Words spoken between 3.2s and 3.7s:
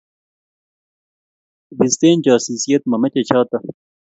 choto!